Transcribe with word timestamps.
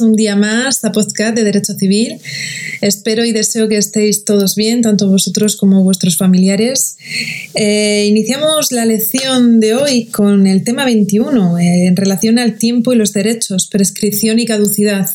un 0.00 0.14
día 0.14 0.34
más 0.34 0.82
a 0.84 0.92
Podcast 0.92 1.36
de 1.36 1.44
Derecho 1.44 1.74
Civil. 1.74 2.18
Espero 2.80 3.24
y 3.24 3.32
deseo 3.32 3.68
que 3.68 3.76
estéis 3.76 4.24
todos 4.24 4.56
bien, 4.56 4.80
tanto 4.80 5.08
vosotros 5.08 5.56
como 5.56 5.82
vuestros 5.84 6.16
familiares. 6.16 6.96
Eh, 7.54 8.06
iniciamos 8.08 8.72
la 8.72 8.86
lección 8.86 9.60
de 9.60 9.74
hoy 9.74 10.06
con 10.06 10.46
el 10.46 10.64
tema 10.64 10.86
21 10.86 11.58
eh, 11.58 11.86
en 11.86 11.96
relación 11.96 12.38
al 12.38 12.56
tiempo 12.56 12.92
y 12.92 12.96
los 12.96 13.12
derechos, 13.12 13.66
prescripción 13.66 14.38
y 14.38 14.46
caducidad. 14.46 15.10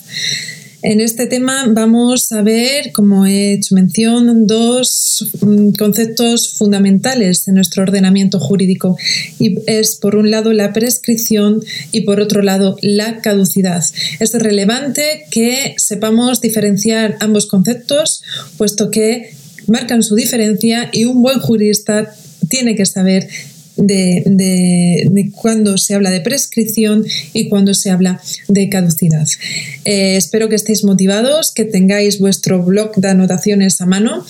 En 0.81 1.01
este 1.01 1.27
tema 1.27 1.65
vamos 1.67 2.31
a 2.31 2.41
ver, 2.41 2.93
como 2.93 3.25
he 3.25 3.51
hecho 3.51 3.75
mención, 3.75 4.47
dos 4.47 5.29
mm, 5.41 5.71
conceptos 5.71 6.53
fundamentales 6.53 7.49
en 7.49 7.55
nuestro 7.55 7.83
ordenamiento 7.83 8.39
jurídico 8.39 8.97
y 9.39 9.57
es 9.67 9.97
por 9.97 10.15
un 10.15 10.31
lado 10.31 10.53
la 10.53 10.71
prescripción 10.71 11.61
y 11.91 12.01
por 12.01 12.21
otro 12.21 12.41
lado 12.41 12.77
la 12.81 13.19
caducidad. 13.19 13.83
Es 14.21 14.33
relevante 14.33 15.25
que 15.31 15.75
sepamos 15.77 16.39
diferenciar 16.39 17.17
ambos 17.19 17.47
conceptos 17.47 18.23
puesto 18.57 18.89
que 18.89 19.33
marcan 19.67 20.01
su 20.01 20.15
diferencia 20.15 20.89
y 20.93 21.03
un 21.03 21.21
buen 21.21 21.41
jurista 21.41 22.15
tiene 22.47 22.75
que 22.75 22.85
saber 22.85 23.27
de, 23.75 24.23
de, 24.25 24.78
cuando 25.27 25.77
se 25.77 25.95
habla 25.95 26.09
de 26.09 26.21
prescripción 26.21 27.05
y 27.33 27.49
cuando 27.49 27.73
se 27.73 27.91
habla 27.91 28.21
de 28.47 28.69
caducidad. 28.69 29.27
Eh, 29.85 30.15
espero 30.15 30.49
que 30.49 30.55
estéis 30.55 30.83
motivados, 30.83 31.51
que 31.51 31.65
tengáis 31.65 32.19
vuestro 32.19 32.63
blog 32.63 32.95
de 32.95 33.09
anotaciones 33.09 33.81
a 33.81 33.85
mano 33.85 34.25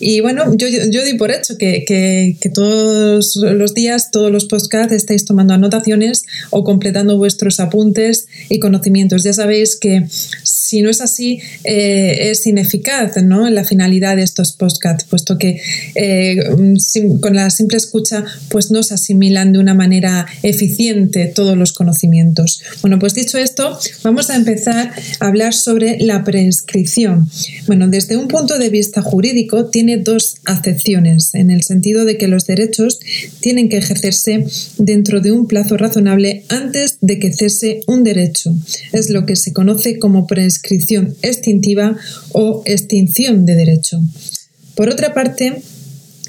y 0.00 0.20
bueno, 0.20 0.54
yo, 0.56 0.66
yo, 0.68 1.04
di 1.04 1.14
por 1.14 1.30
hecho 1.30 1.56
que, 1.58 1.84
que, 1.86 2.36
que, 2.40 2.48
todos 2.48 3.36
los 3.36 3.74
días, 3.74 4.10
todos 4.10 4.30
los 4.30 4.46
podcasts 4.46 4.92
estáis 4.92 5.24
tomando 5.24 5.54
anotaciones 5.54 6.24
o 6.50 6.64
completando 6.64 7.16
vuestros 7.16 7.60
apuntes 7.60 8.26
y 8.48 8.58
conocimientos. 8.58 9.22
Ya 9.22 9.32
sabéis 9.32 9.76
que 9.76 10.06
si 10.74 10.82
no 10.82 10.90
es 10.90 11.00
así, 11.00 11.38
eh, 11.62 12.30
es 12.30 12.48
ineficaz 12.48 13.16
¿no? 13.22 13.48
la 13.48 13.62
finalidad 13.62 14.16
de 14.16 14.24
estos 14.24 14.54
podcasts, 14.54 15.04
puesto 15.08 15.38
que 15.38 15.60
eh, 15.94 16.36
con 17.20 17.36
la 17.36 17.48
simple 17.50 17.76
escucha 17.76 18.24
pues 18.48 18.72
no 18.72 18.82
se 18.82 18.94
asimilan 18.94 19.52
de 19.52 19.60
una 19.60 19.72
manera 19.74 20.26
eficiente 20.42 21.26
todos 21.26 21.56
los 21.56 21.72
conocimientos. 21.72 22.60
Bueno, 22.82 22.98
pues 22.98 23.14
dicho 23.14 23.38
esto, 23.38 23.78
vamos 24.02 24.30
a 24.30 24.34
empezar 24.34 24.92
a 25.20 25.26
hablar 25.26 25.54
sobre 25.54 25.98
la 26.00 26.24
prescripción. 26.24 27.30
Bueno, 27.68 27.86
desde 27.86 28.16
un 28.16 28.26
punto 28.26 28.58
de 28.58 28.68
vista 28.68 29.00
jurídico 29.00 29.66
tiene 29.66 29.98
dos 29.98 30.38
acepciones, 30.44 31.36
en 31.36 31.52
el 31.52 31.62
sentido 31.62 32.04
de 32.04 32.18
que 32.18 32.26
los 32.26 32.46
derechos 32.46 32.98
tienen 33.38 33.68
que 33.68 33.76
ejercerse 33.76 34.44
dentro 34.78 35.20
de 35.20 35.30
un 35.30 35.46
plazo 35.46 35.76
razonable 35.76 36.42
antes 36.48 36.98
de 37.00 37.20
que 37.20 37.32
cese 37.32 37.82
un 37.86 38.02
derecho. 38.02 38.52
Es 38.92 39.08
lo 39.10 39.24
que 39.24 39.36
se 39.36 39.52
conoce 39.52 40.00
como 40.00 40.26
prescripción 40.26 40.63
prescripción 40.64 41.14
extintiva 41.22 41.96
o 42.32 42.62
extinción 42.64 43.44
de 43.44 43.54
derecho. 43.54 44.00
Por 44.74 44.88
otra 44.88 45.12
parte, 45.12 45.62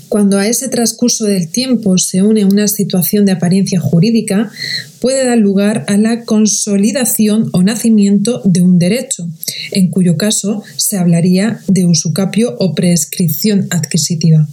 cuando 0.10 0.38
a 0.38 0.48
ese 0.48 0.68
transcurso 0.68 1.26
del 1.26 1.50
tiempo 1.50 1.98
se 1.98 2.22
une 2.22 2.46
una 2.46 2.68
situación 2.68 3.26
de 3.26 3.32
apariencia 3.32 3.80
jurídica, 3.80 4.52
puede 5.00 5.26
dar 5.26 5.38
lugar 5.38 5.86
a 5.88 5.98
la 5.98 6.26
consolidación 6.26 7.50
o 7.54 7.64
nacimiento 7.64 8.42
de 8.46 8.62
un 8.62 8.78
derecho, 8.78 9.28
en 9.72 9.90
cuyo 9.90 10.18
caso 10.18 10.64
se 10.76 10.98
hablaría 10.98 11.62
de 11.68 11.86
usucapio 11.86 12.56
o 12.60 12.76
prescripción 12.76 13.68
adquisitiva. 13.72 14.48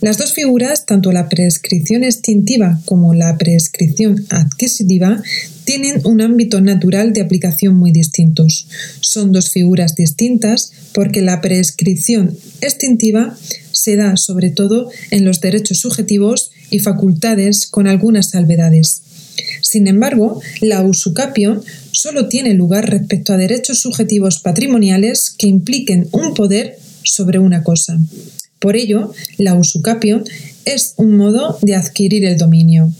Las 0.00 0.18
dos 0.18 0.32
figuras, 0.32 0.86
tanto 0.86 1.12
la 1.12 1.28
prescripción 1.28 2.04
extintiva 2.04 2.80
como 2.84 3.14
la 3.14 3.36
prescripción 3.38 4.26
adquisitiva, 4.30 5.22
tienen 5.64 6.00
un 6.04 6.20
ámbito 6.20 6.60
natural 6.60 7.12
de 7.12 7.22
aplicación 7.22 7.74
muy 7.76 7.92
distintos. 7.92 8.68
Son 9.00 9.32
dos 9.32 9.50
figuras 9.50 9.94
distintas 9.96 10.72
porque 10.92 11.22
la 11.22 11.40
prescripción 11.40 12.36
extintiva 12.60 13.36
se 13.72 13.96
da 13.96 14.16
sobre 14.16 14.50
todo 14.50 14.88
en 15.10 15.24
los 15.24 15.40
derechos 15.40 15.80
subjetivos 15.80 16.50
y 16.70 16.78
facultades 16.78 17.66
con 17.66 17.86
algunas 17.86 18.30
salvedades. 18.30 19.02
Sin 19.60 19.86
embargo, 19.88 20.40
la 20.60 20.82
usucapión 20.82 21.62
solo 21.92 22.28
tiene 22.28 22.54
lugar 22.54 22.88
respecto 22.88 23.32
a 23.32 23.36
derechos 23.36 23.80
subjetivos 23.80 24.38
patrimoniales 24.38 25.34
que 25.36 25.48
impliquen 25.48 26.08
un 26.12 26.34
poder 26.34 26.78
sobre 27.02 27.38
una 27.38 27.62
cosa. 27.62 27.98
Por 28.58 28.76
ello, 28.76 29.12
la 29.38 29.54
usucapión 29.54 30.24
es 30.64 30.94
un 30.96 31.16
modo 31.16 31.58
de 31.62 31.76
adquirir 31.76 32.24
el 32.24 32.38
dominio. 32.38 32.92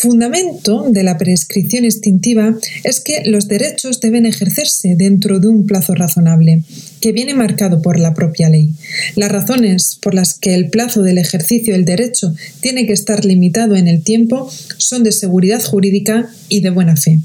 Fundamento 0.00 0.86
de 0.88 1.02
la 1.02 1.18
prescripción 1.18 1.84
extintiva 1.84 2.56
es 2.84 3.00
que 3.00 3.22
los 3.26 3.48
derechos 3.48 4.00
deben 4.00 4.24
ejercerse 4.24 4.94
dentro 4.96 5.40
de 5.40 5.48
un 5.48 5.66
plazo 5.66 5.94
razonable, 5.94 6.62
que 7.02 7.12
viene 7.12 7.34
marcado 7.34 7.82
por 7.82 8.00
la 8.00 8.14
propia 8.14 8.48
ley. 8.48 8.72
Las 9.14 9.30
razones 9.30 9.98
por 10.00 10.14
las 10.14 10.38
que 10.38 10.54
el 10.54 10.70
plazo 10.70 11.02
del 11.02 11.18
ejercicio 11.18 11.74
del 11.74 11.84
derecho 11.84 12.34
tiene 12.60 12.86
que 12.86 12.94
estar 12.94 13.26
limitado 13.26 13.76
en 13.76 13.88
el 13.88 14.02
tiempo 14.02 14.50
son 14.78 15.02
de 15.02 15.12
seguridad 15.12 15.62
jurídica 15.62 16.30
y 16.48 16.60
de 16.60 16.70
buena 16.70 16.96
fe. 16.96 17.18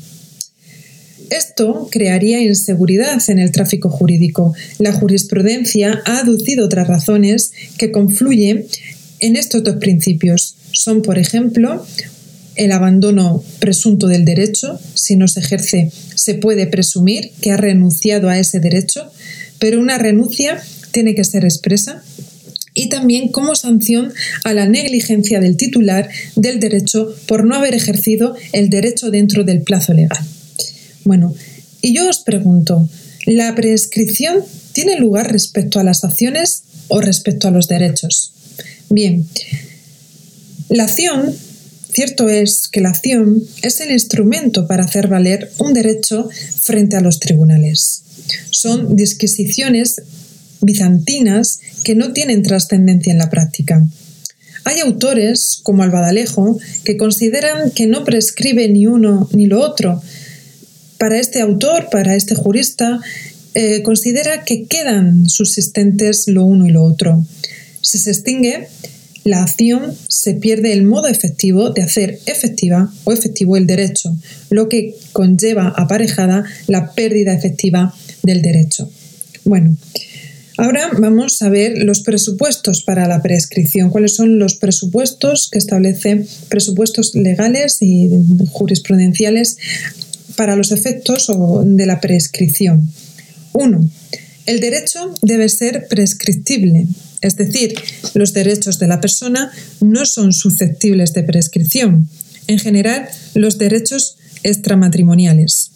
Esto 1.30 1.88
crearía 1.92 2.42
inseguridad 2.42 3.22
en 3.30 3.40
el 3.40 3.52
tráfico 3.52 3.90
jurídico. 3.90 4.54
La 4.80 4.94
jurisprudencia 4.94 6.02
ha 6.06 6.20
aducido 6.20 6.66
otras 6.66 6.88
razones 6.88 7.52
que 7.78 7.92
confluyen 7.92 8.66
en 9.20 9.36
estos 9.36 9.64
dos 9.64 9.78
principios. 9.78 10.56
Son, 10.72 11.02
por 11.02 11.18
ejemplo, 11.18 11.86
el 12.56 12.72
abandono 12.72 13.44
presunto 13.60 14.08
del 14.08 14.26
derecho. 14.26 14.80
Si 14.94 15.16
no 15.16 15.28
se 15.28 15.40
ejerce, 15.42 15.92
se 16.16 16.36
puede 16.36 16.68
presumir 16.68 17.32
que 17.42 17.52
ha 17.52 17.58
renunciado 17.58 18.30
a 18.30 18.40
ese 18.40 18.60
derecho, 18.60 19.12
pero 19.60 19.80
una 19.80 19.98
renuncia 19.98 20.62
tiene 20.92 21.16
que 21.16 21.24
ser 21.24 21.44
expresa 21.44 22.04
y 22.74 22.90
también 22.90 23.30
como 23.30 23.56
sanción 23.56 24.14
a 24.44 24.54
la 24.54 24.68
negligencia 24.68 25.40
del 25.40 25.58
titular 25.58 26.10
del 26.36 26.60
derecho 26.60 27.16
por 27.28 27.46
no 27.46 27.56
haber 27.56 27.74
ejercido 27.74 28.36
el 28.52 28.70
derecho 28.70 29.12
dentro 29.12 29.44
del 29.44 29.62
plazo 29.62 29.94
legal. 29.94 30.20
Bueno, 31.06 31.34
y 31.82 31.94
yo 31.94 32.10
os 32.10 32.20
pregunto, 32.20 32.90
¿la 33.28 33.54
prescripción 33.54 34.44
tiene 34.74 35.00
lugar 35.00 35.32
respecto 35.32 35.80
a 35.80 35.84
las 35.84 36.04
acciones 36.04 36.64
o 36.88 37.00
respecto 37.00 37.48
a 37.48 37.52
los 37.52 37.68
derechos? 37.68 38.34
Bien, 38.90 39.28
la 40.70 40.86
acción, 40.86 41.36
cierto 41.94 42.28
es 42.28 42.68
que 42.68 42.82
la 42.82 42.90
acción 42.90 43.44
es 43.62 43.82
el 43.82 43.92
instrumento 43.92 44.68
para 44.68 44.86
hacer 44.86 45.08
valer 45.08 45.52
un 45.60 45.76
derecho 45.76 46.28
frente 46.62 46.96
a 46.98 47.02
los 47.02 47.20
tribunales. 47.20 48.02
Son 48.50 48.96
disquisiciones 48.96 50.02
bizantinas 50.62 51.60
que 51.84 51.94
no 51.94 52.14
tienen 52.14 52.42
trascendencia 52.42 53.12
en 53.12 53.20
la 53.20 53.30
práctica. 53.30 53.86
Hay 54.64 54.80
autores, 54.80 55.60
como 55.62 55.84
Albadalejo, 55.84 56.58
que 56.84 56.98
consideran 56.98 57.70
que 57.70 57.86
no 57.86 58.04
prescribe 58.04 58.68
ni 58.68 58.88
uno 58.88 59.30
ni 59.32 59.46
lo 59.46 59.62
otro, 59.62 60.02
para 61.06 61.20
este 61.20 61.40
autor, 61.40 61.90
para 61.92 62.16
este 62.16 62.34
jurista, 62.34 63.00
eh, 63.54 63.84
considera 63.84 64.44
que 64.44 64.66
quedan 64.66 65.30
subsistentes 65.30 66.28
lo 66.28 66.46
uno 66.46 66.66
y 66.66 66.72
lo 66.72 66.82
otro. 66.82 67.24
Si 67.80 68.00
se 68.00 68.10
extingue 68.10 68.70
la 69.24 69.44
acción, 69.44 69.96
se 70.08 70.34
pierde 70.34 70.74
el 70.74 70.84
modo 70.84 71.08
efectivo 71.08 71.70
de 71.70 71.84
hacer 71.84 72.18
efectiva 72.26 72.92
o 73.04 73.12
efectivo 73.12 73.56
el 73.56 73.68
derecho, 73.68 74.18
lo 74.50 74.68
que 74.68 74.96
conlleva 75.14 75.76
aparejada 75.78 76.44
la 76.66 76.94
pérdida 76.94 77.36
efectiva 77.36 77.94
del 78.24 78.42
derecho. 78.42 78.90
Bueno, 79.44 79.78
ahora 80.58 80.90
vamos 80.98 81.40
a 81.44 81.50
ver 81.50 81.84
los 81.84 82.02
presupuestos 82.02 82.82
para 82.82 83.08
la 83.08 83.22
prescripción. 83.22 83.92
¿Cuáles 83.92 84.16
son 84.16 84.40
los 84.40 84.56
presupuestos 84.56 85.50
que 85.52 85.60
establecen 85.60 86.28
presupuestos 86.50 87.14
legales 87.14 87.78
y 87.82 88.10
jurisprudenciales 88.50 89.58
para 90.36 90.56
los 90.56 90.72
efectos 90.72 91.32
de 91.64 91.86
la 91.86 92.02
prescripción. 92.02 92.90
1. 93.54 93.90
El 94.46 94.60
derecho 94.60 95.14
debe 95.22 95.50
ser 95.50 95.88
prescriptible, 95.88 96.88
es 97.22 97.36
decir, 97.36 97.74
los 98.14 98.34
derechos 98.34 98.78
de 98.78 98.88
la 98.88 99.02
persona 99.02 99.52
no 99.82 100.06
son 100.06 100.34
susceptibles 100.34 101.14
de 101.14 101.24
prescripción. 101.24 102.08
En 102.48 102.60
general, 102.60 103.08
los 103.34 103.58
derechos 103.58 104.18
extramatrimoniales. 104.44 105.72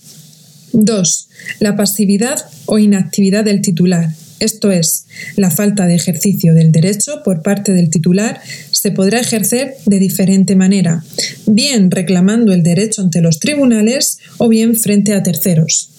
2. 0.73 1.29
La 1.59 1.75
pasividad 1.75 2.45
o 2.67 2.77
inactividad 2.77 3.43
del 3.43 3.61
titular, 3.61 4.13
esto 4.39 4.71
es, 4.71 5.05
la 5.35 5.51
falta 5.51 5.85
de 5.87 5.95
ejercicio 5.95 6.53
del 6.53 6.71
derecho 6.71 7.23
por 7.23 7.41
parte 7.41 7.73
del 7.73 7.89
titular, 7.89 8.39
se 8.79 8.91
podrá 8.91 9.19
ejercer 9.19 9.75
de 9.85 9.99
diferente 9.99 10.55
manera, 10.55 11.03
bien 11.45 11.91
reclamando 11.91 12.53
el 12.53 12.63
derecho 12.63 13.01
ante 13.01 13.19
los 13.19 13.39
tribunales 13.39 14.19
o 14.37 14.47
bien 14.47 14.77
frente 14.77 15.13
a 15.13 15.21
terceros. 15.21 15.89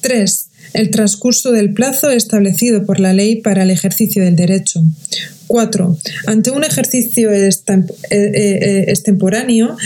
3. 0.00 0.46
el 0.72 0.90
transcurso 0.90 1.52
del 1.52 1.74
plazo 1.74 2.10
establecido 2.10 2.86
por 2.86 2.98
la 2.98 3.12
ley 3.12 3.42
para 3.42 3.62
el 3.62 3.70
ejercicio 3.70 4.24
del 4.24 4.36
derecho. 4.36 4.82
4. 5.48 5.98
Ante 6.26 6.50
un 6.50 6.64
ejercicio 6.64 7.30
eh, 7.30 7.50
eh, 8.10 8.84
extemporáneo, 8.88 9.76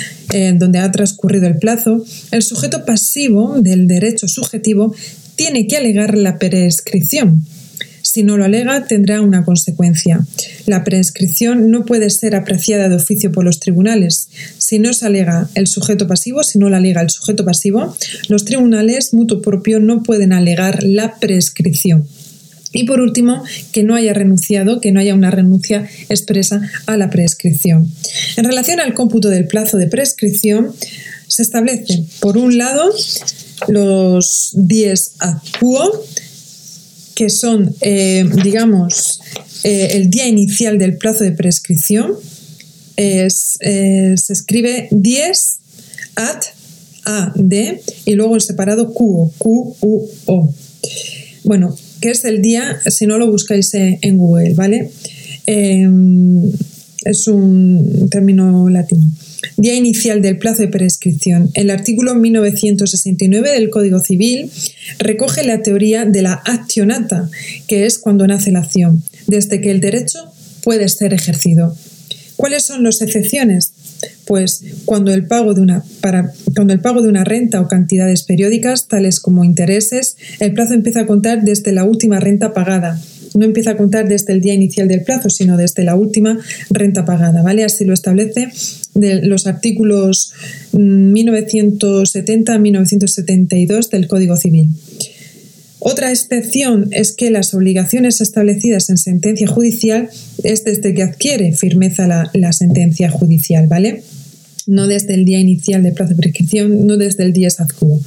donde 0.55 0.79
ha 0.79 0.93
transcurrido 0.93 1.49
el 1.49 1.59
plazo, 1.59 2.05
el 2.31 2.43
sujeto 2.43 2.85
pasivo 2.85 3.61
del 3.61 3.89
derecho 3.89 4.29
subjetivo 4.29 4.95
tiene 5.35 5.67
que 5.67 5.77
alegar 5.77 6.17
la 6.17 6.39
prescripción. 6.39 7.45
Si 8.13 8.25
no 8.25 8.37
lo 8.37 8.45
alega, 8.45 8.85
tendrá 8.85 9.23
una 9.23 9.43
consecuencia. 9.43 10.21
La 10.67 10.85
prescripción 10.85 11.71
no 11.71 11.87
puede 11.87 12.11
ser 12.11 12.37
apreciada 12.37 12.91
de 12.91 12.97
oficio 12.97 13.33
por 13.33 13.43
los 13.43 13.59
tribunales. 13.59 14.29
Si 14.59 14.79
no 14.79 14.93
se 14.93 15.07
alega 15.07 15.49
el 15.55 15.67
sujeto 15.67 16.07
pasivo, 16.07 16.45
si 16.45 16.59
no 16.59 16.69
la 16.69 16.77
alega 16.77 17.01
el 17.01 17.09
sujeto 17.09 17.47
pasivo, 17.47 17.97
los 18.29 18.45
tribunales 18.45 19.15
mutuo 19.15 19.41
propio 19.41 19.81
no 19.81 20.03
pueden 20.03 20.35
alegar 20.35 20.83
la 20.83 21.19
prescripción. 21.21 22.07
Y 22.75 22.85
por 22.85 23.01
último, 23.01 23.45
que 23.73 23.83
no 23.83 23.95
haya 23.95 24.13
renunciado, 24.13 24.79
que 24.79 24.93
no 24.93 25.01
haya 25.01 25.15
una 25.15 25.31
renuncia 25.31 25.89
expresa 26.11 26.61
a 26.85 26.99
la 26.99 27.09
prescripción. 27.09 27.91
En 28.37 28.45
relación 28.45 28.79
al 28.79 28.93
cómputo 28.93 29.31
del 29.31 29.47
plazo 29.47 29.79
de 29.79 29.87
prescripción, 29.87 30.75
se 31.29 31.41
establece, 31.41 32.05
por 32.21 32.37
un 32.37 32.59
lado, 32.59 32.93
los 33.69 34.51
10 34.53 35.13
quo, 35.59 36.05
que 37.15 37.31
son, 37.31 37.75
eh, 37.81 38.25
digamos, 38.43 39.21
eh, 39.65 39.91
el 39.93 40.11
día 40.11 40.27
inicial 40.27 40.79
del 40.79 40.97
plazo 40.97 41.25
de 41.25 41.33
prescripción. 41.33 42.13
Es, 42.97 43.57
eh, 43.61 44.15
se 44.17 44.33
escribe 44.33 44.89
10 44.91 45.59
ad 46.17 46.41
a, 47.05 47.33
d 47.35 47.83
y 48.05 48.15
luego 48.15 48.37
el 48.37 48.43
separado 48.43 48.93
Q, 48.93 49.33
Q, 49.39 49.77
U, 49.81 50.09
O. 50.27 50.55
Bueno, 51.45 51.77
que 52.01 52.11
es 52.11 52.25
el 52.25 52.43
día, 52.43 52.81
si 52.91 53.07
no 53.07 53.19
lo 53.19 53.31
buscáis 53.31 53.73
en 53.75 54.19
Google, 54.19 54.55
¿vale? 54.55 54.91
es 55.47 57.27
un 57.27 58.09
término 58.11 58.69
latino. 58.69 59.11
Día 59.57 59.75
inicial 59.75 60.23
del 60.23 60.39
plazo 60.39 60.63
de 60.63 60.69
prescripción. 60.69 61.51
El 61.55 61.71
artículo 61.71 62.15
1969 62.15 63.51
del 63.51 63.71
Código 63.71 64.01
Civil 64.01 64.51
recoge 64.99 65.45
la 65.45 65.63
teoría 65.63 66.05
de 66.05 66.23
la 66.23 66.35
accionata, 66.35 67.29
que 67.67 67.87
es 67.87 67.99
cuando 67.99 68.27
nace 68.27 68.53
la 68.53 68.61
acción, 68.61 69.03
desde 69.27 69.61
que 69.61 69.71
el 69.71 69.81
derecho 69.81 70.19
puede 70.63 70.89
ser 70.89 71.13
ejercido. 71.13 71.77
¿Cuáles 72.37 72.65
son 72.65 72.83
las 72.83 73.03
excepciones? 73.03 73.73
Pues 74.27 74.65
cuando 74.85 75.13
el, 75.13 75.27
pago 75.27 75.55
de 75.55 75.61
una, 75.61 75.85
cuando 76.55 76.73
el 76.73 76.81
pago 76.81 77.03
de 77.03 77.09
una 77.09 77.25
renta 77.25 77.61
o 77.61 77.69
cantidades 77.69 78.23
periódicas, 78.23 78.89
tales 78.89 79.21
como 79.21 79.45
intereses, 79.45 80.17
el 80.41 80.55
plazo 80.55 80.75
empieza 80.75 81.01
a 81.01 81.07
contar 81.07 81.43
desde 81.43 81.73
la 81.73 81.85
última 81.85 82.21
renta 82.21 82.53
pagada 82.53 83.01
no 83.35 83.45
empieza 83.45 83.73
a 83.73 83.77
contar 83.77 84.09
desde 84.09 84.33
el 84.33 84.41
día 84.41 84.55
inicial 84.55 84.89
del 84.89 85.03
plazo, 85.03 85.31
sino 85.31 85.57
desde 85.57 85.85
la 85.85 85.95
última 85.95 86.39
renta 86.71 87.05
pagada, 87.05 87.43
¿vale? 87.43 87.65
Así 87.65 87.85
lo 87.85 87.95
establece 87.95 88.49
los 88.95 89.47
artículos 89.47 90.33
1970 90.73 92.55
a 92.55 92.59
1972 92.59 93.91
del 93.91 94.07
Código 94.07 94.37
Civil. 94.37 94.69
Otra 95.85 96.13
excepción 96.13 96.89
es 96.93 97.13
que 97.13 97.31
las 97.31 97.55
obligaciones 97.55 98.21
establecidas 98.21 98.89
en 98.89 98.99
sentencia 98.99 99.49
judicial 99.49 100.11
es 100.45 100.63
desde 100.63 100.95
que 100.95 101.03
adquiere 101.03 101.53
firmeza 101.53 102.07
la, 102.07 102.53
sentencia 102.53 103.11
judicial, 103.11 103.67
¿vale? 103.67 104.05
No 104.69 104.87
desde 104.87 105.15
el 105.15 105.25
día 105.25 105.41
inicial 105.41 105.83
de 105.83 105.91
plazo 105.91 106.11
de 106.11 106.21
prescripción, 106.21 106.87
no 106.87 106.97
desde 106.99 107.25
el 107.25 107.33
día 107.33 107.49
quo. 107.77 108.01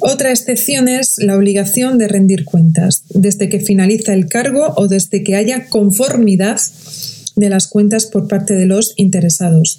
Otra 0.00 0.30
excepción 0.30 0.88
es 0.88 1.18
la 1.18 1.36
obligación 1.36 1.98
de 1.98 2.08
rendir 2.08 2.44
cuentas, 2.44 3.04
desde 3.10 3.48
que 3.48 3.60
finaliza 3.60 4.14
el 4.14 4.26
cargo 4.26 4.72
o 4.76 4.88
desde 4.88 5.22
que 5.22 5.36
haya 5.36 5.66
conformidad 5.66 6.60
de 7.36 7.50
las 7.50 7.68
cuentas 7.68 8.06
por 8.06 8.26
parte 8.26 8.54
de 8.54 8.66
los 8.66 8.94
interesados. 8.96 9.78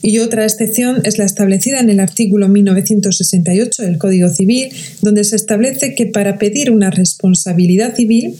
Y 0.00 0.20
otra 0.20 0.44
excepción 0.44 1.00
es 1.04 1.18
la 1.18 1.24
establecida 1.24 1.80
en 1.80 1.90
el 1.90 2.00
artículo 2.00 2.48
1968 2.48 3.82
del 3.82 3.98
Código 3.98 4.28
Civil, 4.30 4.70
donde 5.02 5.24
se 5.24 5.36
establece 5.36 5.94
que 5.94 6.06
para 6.06 6.38
pedir 6.38 6.70
una 6.70 6.90
responsabilidad 6.90 7.94
civil 7.94 8.36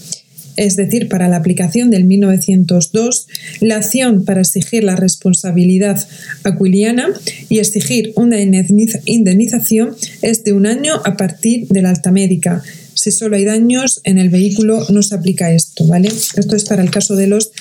es 0.58 0.74
decir, 0.74 1.08
para 1.08 1.28
la 1.28 1.36
aplicación 1.36 1.88
del 1.88 2.04
1902, 2.04 3.28
la 3.60 3.76
acción 3.76 4.24
para 4.24 4.40
exigir 4.40 4.82
la 4.82 4.96
responsabilidad 4.96 6.04
aquiliana 6.42 7.08
y 7.48 7.60
exigir 7.60 8.12
una 8.16 8.40
indemnización 8.40 9.96
es 10.20 10.42
de 10.42 10.52
un 10.52 10.66
año 10.66 11.00
a 11.04 11.16
partir 11.16 11.68
de 11.68 11.80
la 11.80 11.90
alta 11.90 12.10
médica. 12.10 12.62
Si 12.94 13.12
solo 13.12 13.36
hay 13.36 13.44
daños 13.44 14.00
en 14.02 14.18
el 14.18 14.30
vehículo, 14.30 14.84
no 14.90 15.04
se 15.04 15.14
aplica 15.14 15.52
esto, 15.52 15.86
¿vale? 15.86 16.08
Esto 16.08 16.56
es 16.56 16.64
para 16.64 16.82
el 16.82 16.90
caso 16.90 17.14
de 17.14 17.28
los 17.28 17.52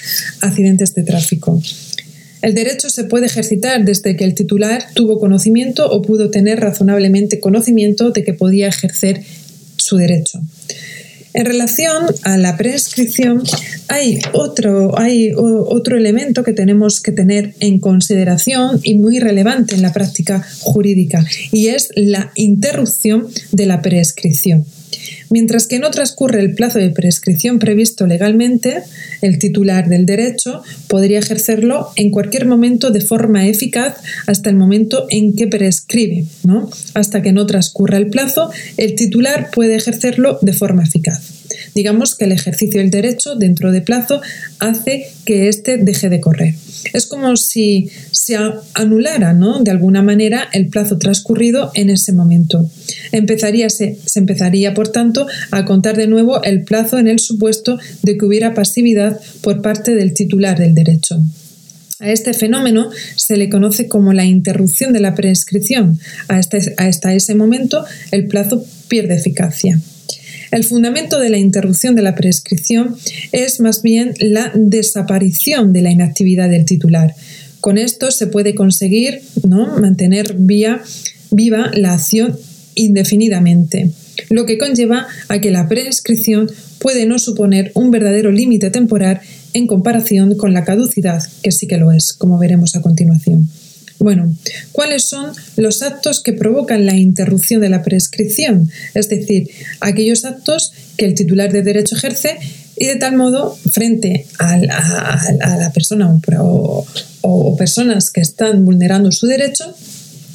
accidentes 0.41 0.95
de 0.95 1.03
tráfico. 1.03 1.61
El 2.41 2.55
derecho 2.55 2.89
se 2.89 3.03
puede 3.03 3.27
ejercitar 3.27 3.85
desde 3.85 4.15
que 4.15 4.23
el 4.23 4.33
titular 4.33 4.83
tuvo 4.95 5.19
conocimiento 5.19 5.87
o 5.87 6.01
pudo 6.01 6.31
tener 6.31 6.59
razonablemente 6.59 7.39
conocimiento 7.39 8.09
de 8.09 8.23
que 8.23 8.33
podía 8.33 8.67
ejercer 8.67 9.21
su 9.77 9.97
derecho. 9.97 10.41
En 11.37 11.45
relación 11.45 12.07
a 12.23 12.35
la 12.35 12.57
prescripción, 12.57 13.43
hay 13.89 14.17
otro, 14.33 14.97
hay 14.97 15.33
otro 15.35 15.95
elemento 15.95 16.43
que 16.43 16.51
tenemos 16.51 16.99
que 16.99 17.11
tener 17.11 17.53
en 17.59 17.77
consideración 17.77 18.79
y 18.81 18.95
muy 18.95 19.19
relevante 19.19 19.75
en 19.75 19.83
la 19.83 19.93
práctica 19.93 20.43
jurídica, 20.61 21.23
y 21.51 21.67
es 21.67 21.89
la 21.93 22.31
interrupción 22.33 23.27
de 23.51 23.67
la 23.67 23.83
prescripción. 23.83 24.65
Mientras 25.29 25.67
que 25.67 25.79
no 25.79 25.91
transcurre 25.91 26.39
el 26.39 26.53
plazo 26.53 26.79
de 26.79 26.89
prescripción 26.89 27.59
previsto 27.59 28.07
legalmente, 28.07 28.83
el 29.21 29.39
titular 29.39 29.89
del 29.89 30.05
derecho 30.05 30.63
podría 30.87 31.19
ejercerlo 31.19 31.89
en 31.95 32.11
cualquier 32.11 32.45
momento 32.45 32.91
de 32.91 33.01
forma 33.01 33.47
eficaz 33.47 33.95
hasta 34.25 34.49
el 34.49 34.55
momento 34.55 35.05
en 35.09 35.35
que 35.35 35.47
prescribe. 35.47 36.25
¿no? 36.43 36.69
Hasta 36.93 37.21
que 37.21 37.33
no 37.33 37.45
transcurra 37.45 37.97
el 37.97 38.07
plazo, 38.07 38.49
el 38.77 38.95
titular 38.95 39.49
puede 39.51 39.75
ejercerlo 39.75 40.39
de 40.41 40.53
forma 40.53 40.83
eficaz. 40.83 41.36
Digamos 41.77 42.15
que 42.15 42.25
el 42.25 42.31
ejercicio 42.31 42.79
del 42.79 42.89
derecho 42.89 43.35
dentro 43.35 43.71
de 43.71 43.81
plazo 43.81 44.19
hace 44.57 45.11
que 45.25 45.47
éste 45.47 45.77
deje 45.77 46.09
de 46.09 46.19
correr. 46.19 46.55
Es 46.91 47.05
como 47.05 47.37
si 47.37 47.91
se 48.09 48.35
anulara, 48.73 49.33
¿no? 49.33 49.59
De 49.59 49.69
alguna 49.69 50.01
manera 50.01 50.49
el 50.53 50.69
plazo 50.69 50.97
transcurrido 50.97 51.69
en 51.75 51.91
ese 51.91 52.13
momento. 52.13 52.67
Empezaría, 53.11 53.69
se, 53.69 53.99
empezaría, 54.15 54.73
por 54.73 54.87
tanto, 54.87 55.27
a 55.51 55.65
contar 55.65 55.97
de 55.97 56.07
nuevo 56.07 56.41
el 56.41 56.63
plazo 56.63 56.97
en 56.97 57.07
el 57.07 57.19
supuesto 57.19 57.77
de 58.01 58.17
que 58.17 58.25
hubiera 58.25 58.55
pasividad 58.55 59.21
por 59.41 59.61
parte 59.61 59.93
del 59.93 60.15
titular 60.15 60.57
del 60.57 60.73
derecho. 60.73 61.21
A 61.99 62.09
este 62.09 62.33
fenómeno 62.33 62.89
se 63.15 63.37
le 63.37 63.49
conoce 63.49 63.87
como 63.87 64.13
la 64.13 64.25
interrupción 64.25 64.93
de 64.93 64.99
la 64.99 65.13
prescripción. 65.13 65.99
Hasta, 66.27 66.57
hasta 66.77 67.13
ese 67.13 67.35
momento 67.35 67.85
el 68.09 68.25
plazo 68.25 68.65
pierde 68.87 69.13
eficacia. 69.13 69.79
El 70.51 70.63
fundamento 70.63 71.19
de 71.19 71.29
la 71.29 71.37
interrupción 71.37 71.95
de 71.95 72.01
la 72.01 72.15
prescripción 72.15 72.95
es 73.31 73.59
más 73.59 73.81
bien 73.81 74.13
la 74.19 74.51
desaparición 74.55 75.73
de 75.73 75.81
la 75.81 75.91
inactividad 75.91 76.49
del 76.49 76.65
titular. 76.65 77.13
Con 77.59 77.77
esto 77.77 78.11
se 78.11 78.27
puede 78.27 78.55
conseguir 78.55 79.21
¿no? 79.47 79.79
mantener 79.79 80.35
vía, 80.37 80.81
viva 81.31 81.71
la 81.73 81.93
acción 81.93 82.37
indefinidamente, 82.75 83.91
lo 84.29 84.45
que 84.45 84.57
conlleva 84.57 85.07
a 85.27 85.41
que 85.41 85.51
la 85.51 85.67
prescripción 85.67 86.49
puede 86.79 87.05
no 87.05 87.19
suponer 87.19 87.71
un 87.73 87.91
verdadero 87.91 88.31
límite 88.31 88.69
temporal 88.69 89.19
en 89.53 89.67
comparación 89.67 90.37
con 90.37 90.53
la 90.53 90.63
caducidad, 90.63 91.23
que 91.41 91.51
sí 91.51 91.67
que 91.67 91.77
lo 91.77 91.91
es, 91.91 92.13
como 92.13 92.37
veremos 92.37 92.75
a 92.75 92.81
continuación. 92.81 93.49
Bueno, 93.99 94.31
¿cuáles 94.71 95.05
son 95.05 95.31
los 95.55 95.81
actos 95.81 96.21
que 96.21 96.33
provocan 96.33 96.85
la 96.85 96.95
interrupción 96.95 97.61
de 97.61 97.69
la 97.69 97.83
prescripción? 97.83 98.69
Es 98.93 99.09
decir, 99.09 99.49
aquellos 99.79 100.23
actos 100.25 100.71
que 100.97 101.05
el 101.05 101.15
titular 101.15 101.51
de 101.51 101.63
derecho 101.63 101.95
ejerce 101.95 102.37
y 102.75 102.85
de 102.85 102.95
tal 102.97 103.15
modo, 103.15 103.57
frente 103.71 104.27
a, 104.37 104.57
la 104.57 105.71
persona 105.73 106.19
o, 106.37 106.85
o, 107.21 107.57
personas 107.57 108.11
que 108.11 108.21
están 108.21 108.65
vulnerando 108.65 109.11
su 109.11 109.25
derecho, 109.25 109.73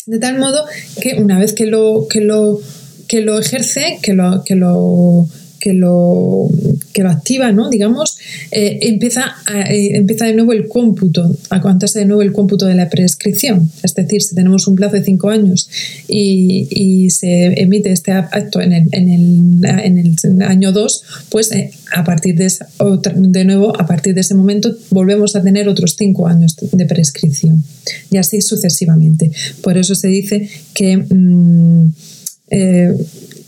de 0.07 0.19
tal 0.19 0.39
modo 0.39 0.65
que 1.01 1.15
una 1.23 1.39
vez 1.39 1.53
que 1.53 1.67
lo, 1.67 2.09
que 2.11 2.21
lo, 2.21 2.61
que 3.07 3.21
lo 3.21 3.39
ejerce, 3.39 3.99
que 4.03 4.15
lo, 4.15 4.43
que 4.43 4.57
lo 4.57 5.29
que 5.63 5.75
lo, 5.75 6.49
que 6.93 7.05
lo 7.05 7.11
activa, 7.11 7.53
¿no? 7.53 7.71
digamos, 7.71 8.19
eh, 8.51 8.81
empieza, 8.83 9.37
eh, 9.71 9.91
empieza 9.95 10.27
de 10.27 10.35
nuevo 10.35 10.53
el 10.53 10.67
cómputo, 10.67 11.37
a 11.51 11.61
contarse 11.61 12.01
de 12.01 12.05
nuevo 12.05 12.23
el 12.23 12.33
cómputo 12.33 12.67
de 12.67 12.75
la 12.75 12.91
prescripción. 12.91 13.71
Es 13.85 13.95
decir, 13.95 14.23
si 14.23 14.35
tenemos 14.35 14.67
un 14.67 14.75
plazo 14.75 14.97
de 14.97 15.05
cinco 15.05 15.31
años 15.31 15.71
y, 16.09 17.11
se 17.11 17.61
emite 17.61 17.93
este 17.93 18.11
acto 18.11 18.61
en 18.61 18.73
el, 18.73 18.89
en 18.91 19.09
el, 19.09 19.65
en 19.85 19.99
el 19.99 20.43
año 20.43 20.73
2, 20.73 21.03
pues 21.29 21.53
eh, 21.53 21.71
a 21.95 22.03
partir 22.03 22.35
de, 22.37 22.51
de 23.17 23.45
nuevo, 23.45 23.79
a 23.81 23.87
partir 23.87 24.15
de 24.15 24.23
ese 24.23 24.35
momento, 24.35 24.75
volvemos 24.91 25.37
a 25.37 25.43
tener 25.43 25.69
otros 25.69 25.95
cinco 25.97 26.27
años 26.27 26.57
de 26.73 26.87
prescripción 26.87 27.63
y 28.11 28.17
así 28.17 28.41
sucesivamente. 28.43 29.31
Por 29.63 29.79
eso 29.79 29.95
se 29.95 30.09
dice 30.09 30.49
que... 30.75 30.97
Mm, 30.97 31.93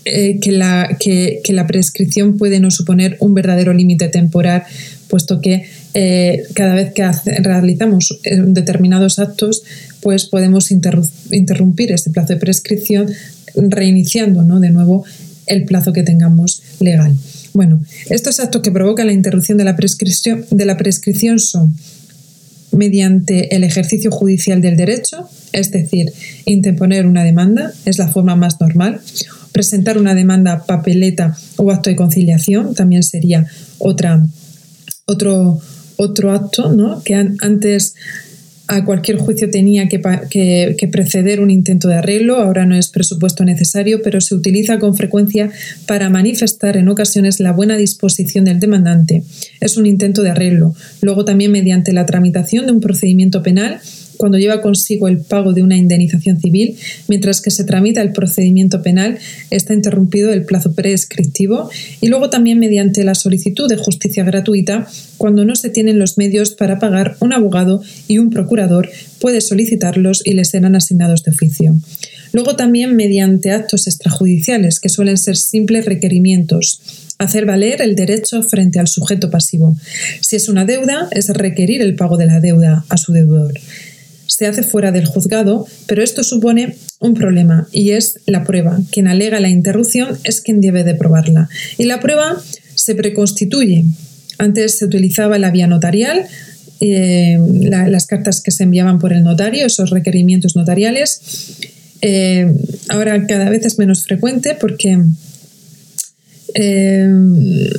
que, 0.04 0.52
la, 0.52 0.96
que, 1.00 1.40
la 1.48 1.66
prescripción 1.66 2.36
puede 2.36 2.60
no 2.60 2.70
suponer 2.70 3.16
un 3.20 3.34
verdadero 3.34 3.72
límite 3.72 4.08
temporal, 4.08 4.64
puesto 5.08 5.40
que 5.40 5.64
eh, 5.94 6.42
cada 6.54 6.74
vez 6.74 6.92
que 6.92 7.08
realizamos 7.40 8.18
eh, 8.24 8.42
determinados 8.46 9.18
actos, 9.18 9.62
pues 10.00 10.26
podemos 10.26 10.70
interrumpir 10.70 11.92
ese 11.92 12.10
plazo 12.10 12.34
de 12.34 12.40
prescripción 12.40 13.06
reiniciando 13.54 14.42
¿no? 14.42 14.60
de 14.60 14.70
nuevo 14.70 15.04
el 15.46 15.64
plazo 15.64 15.92
que 15.92 16.02
tengamos 16.02 16.62
legal. 16.80 17.16
Bueno, 17.52 17.80
estos 18.10 18.40
actos 18.40 18.62
que 18.62 18.72
provocan 18.72 19.06
la 19.06 19.12
interrupción 19.12 19.56
de 19.58 19.64
la 19.64 19.76
prescripción, 19.76 20.44
de 20.50 20.64
la 20.64 20.76
prescripción 20.76 21.38
son 21.38 21.74
mediante 22.72 23.54
el 23.54 23.62
ejercicio 23.62 24.10
judicial 24.10 24.60
del 24.60 24.76
derecho, 24.76 25.28
es 25.52 25.70
decir, 25.70 26.12
interponer 26.44 27.06
una 27.06 27.22
demanda, 27.22 27.72
es 27.84 27.98
la 27.98 28.08
forma 28.08 28.34
más 28.34 28.60
normal. 28.60 29.00
Presentar 29.54 29.98
una 29.98 30.16
demanda 30.16 30.66
papeleta 30.66 31.36
o 31.56 31.70
acto 31.70 31.88
de 31.88 31.94
conciliación 31.94 32.74
también 32.74 33.04
sería 33.04 33.46
otro, 33.78 35.60
otro 35.96 36.32
acto 36.32 36.72
¿no? 36.72 37.00
que 37.04 37.14
antes 37.14 37.94
a 38.66 38.84
cualquier 38.84 39.18
juicio 39.18 39.50
tenía 39.50 39.88
que, 39.88 40.88
preceder 40.90 41.40
un 41.40 41.50
intento 41.50 41.88
de 41.88 41.96
arreglo, 41.96 42.36
ahora 42.36 42.64
no 42.64 42.74
es 42.74 42.88
presupuesto 42.88 43.44
necesario, 43.44 44.00
pero 44.02 44.20
se 44.20 44.34
utiliza 44.34 44.78
con 44.78 44.96
frecuencia 44.96 45.50
para 45.86 46.08
manifestar 46.08 46.76
en 46.76 46.88
ocasiones 46.88 47.40
la 47.40 47.52
buena 47.52 47.76
disposición 47.76 48.44
del 48.44 48.60
demandante. 48.60 49.22
Es 49.60 49.76
un 49.76 49.86
intento 49.86 50.22
de 50.22 50.30
arreglo. 50.30 50.74
Luego 51.02 51.24
también 51.24 51.52
mediante 51.52 51.92
la 51.92 52.06
tramitación 52.06 52.66
de 52.66 52.72
un 52.72 52.80
procedimiento 52.80 53.42
penal 53.42 53.80
cuando 54.16 54.38
lleva 54.38 54.60
consigo 54.60 55.08
el 55.08 55.18
pago 55.18 55.52
de 55.52 55.62
una 55.62 55.76
indemnización 55.76 56.40
civil, 56.40 56.76
mientras 57.08 57.40
que 57.40 57.50
se 57.50 57.64
tramita 57.64 58.00
el 58.00 58.12
procedimiento 58.12 58.82
penal, 58.82 59.18
está 59.50 59.74
interrumpido 59.74 60.32
el 60.32 60.44
plazo 60.44 60.74
prescriptivo 60.74 61.70
y 62.00 62.08
luego 62.08 62.30
también 62.30 62.58
mediante 62.58 63.04
la 63.04 63.14
solicitud 63.14 63.68
de 63.68 63.76
justicia 63.76 64.24
gratuita, 64.24 64.86
cuando 65.16 65.44
no 65.44 65.56
se 65.56 65.70
tienen 65.70 65.98
los 65.98 66.18
medios 66.18 66.52
para 66.52 66.78
pagar 66.78 67.16
un 67.20 67.32
abogado 67.32 67.82
y 68.08 68.18
un 68.18 68.30
procurador 68.30 68.90
puede 69.20 69.40
solicitarlos 69.40 70.22
y 70.24 70.34
les 70.34 70.50
serán 70.50 70.76
asignados 70.76 71.22
de 71.22 71.30
oficio. 71.30 71.74
Luego 72.32 72.56
también 72.56 72.96
mediante 72.96 73.52
actos 73.52 73.86
extrajudiciales, 73.86 74.80
que 74.80 74.88
suelen 74.88 75.18
ser 75.18 75.36
simples 75.36 75.84
requerimientos 75.84 76.80
hacer 77.18 77.46
valer 77.46 77.80
el 77.80 77.94
derecho 77.94 78.42
frente 78.42 78.80
al 78.80 78.88
sujeto 78.88 79.30
pasivo. 79.30 79.76
Si 80.20 80.34
es 80.36 80.48
una 80.48 80.64
deuda, 80.64 81.08
es 81.12 81.28
requerir 81.28 81.80
el 81.80 81.94
pago 81.94 82.16
de 82.16 82.26
la 82.26 82.40
deuda 82.40 82.84
a 82.88 82.96
su 82.96 83.12
deudor 83.12 83.54
se 84.26 84.46
hace 84.46 84.62
fuera 84.62 84.92
del 84.92 85.06
juzgado, 85.06 85.66
pero 85.86 86.02
esto 86.02 86.24
supone 86.24 86.76
un 87.00 87.14
problema 87.14 87.68
y 87.72 87.90
es 87.90 88.20
la 88.26 88.44
prueba. 88.44 88.80
Quien 88.90 89.08
alega 89.08 89.40
la 89.40 89.48
interrupción 89.48 90.18
es 90.24 90.40
quien 90.40 90.60
debe 90.60 90.84
de 90.84 90.94
probarla. 90.94 91.48
Y 91.78 91.84
la 91.84 92.00
prueba 92.00 92.40
se 92.74 92.94
preconstituye. 92.94 93.84
Antes 94.38 94.78
se 94.78 94.84
utilizaba 94.84 95.38
la 95.38 95.50
vía 95.50 95.66
notarial, 95.66 96.26
eh, 96.80 97.38
las 97.62 98.06
cartas 98.06 98.42
que 98.42 98.50
se 98.50 98.64
enviaban 98.64 98.98
por 98.98 99.12
el 99.12 99.22
notario, 99.22 99.66
esos 99.66 99.90
requerimientos 99.90 100.56
notariales. 100.56 101.20
Eh, 102.00 102.52
ahora 102.88 103.26
cada 103.26 103.48
vez 103.48 103.64
es 103.64 103.78
menos 103.78 104.04
frecuente 104.04 104.56
porque 104.60 104.98
eh, 106.54 107.08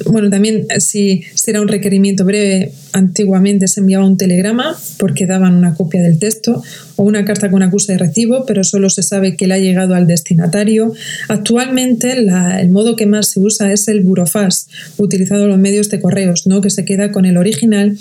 bueno, 0.05 0.29
también 0.29 0.67
si, 0.79 1.23
era 1.47 1.61
un 1.61 1.69
requerimiento 1.69 2.25
breve, 2.25 2.73
antiguamente 2.91 3.67
se 3.69 3.79
enviaba 3.79 4.05
un 4.05 4.17
telegrama 4.17 4.77
porque 4.97 5.25
daban 5.25 5.55
una 5.55 5.75
copia 5.75 6.03
del 6.03 6.19
texto 6.19 6.61
o 6.97 7.03
una 7.03 7.23
carta 7.23 7.49
con 7.49 7.63
acusa 7.63 7.93
de 7.93 7.99
recibo, 7.99 8.45
pero 8.45 8.63
solo 8.65 8.89
se 8.89 9.01
sabe 9.01 9.37
que 9.37 9.47
le 9.47 9.53
ha 9.53 9.59
llegado 9.59 9.95
al 9.95 10.07
destinatario. 10.07 10.93
Actualmente 11.29 12.11
el 12.11 12.69
modo 12.69 12.97
que 12.97 13.05
más 13.05 13.29
se 13.29 13.39
usa 13.39 13.71
es 13.71 13.87
el 13.87 14.01
burofax, 14.01 14.67
utilizado 14.97 15.43
en 15.43 15.49
los 15.49 15.59
medios 15.59 15.89
de 15.89 16.01
correos, 16.01 16.45
¿no? 16.45 16.59
que 16.59 16.69
se 16.69 16.83
queda 16.83 17.11
con 17.11 17.25
el 17.25 17.37
original 17.37 17.97